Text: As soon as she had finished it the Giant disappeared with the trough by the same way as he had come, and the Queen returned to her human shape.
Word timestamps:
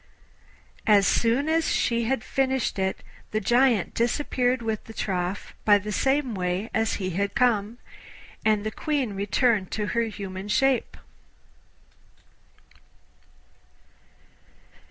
As 0.87 1.05
soon 1.05 1.47
as 1.47 1.69
she 1.69 2.05
had 2.05 2.23
finished 2.23 2.79
it 2.79 3.03
the 3.29 3.39
Giant 3.39 3.93
disappeared 3.93 4.63
with 4.63 4.85
the 4.85 4.95
trough 4.95 5.53
by 5.63 5.77
the 5.77 5.91
same 5.91 6.33
way 6.33 6.71
as 6.73 6.95
he 6.95 7.11
had 7.11 7.35
come, 7.35 7.77
and 8.43 8.63
the 8.63 8.71
Queen 8.71 9.13
returned 9.13 9.69
to 9.73 9.85
her 9.93 10.05
human 10.05 10.47
shape. 10.47 10.97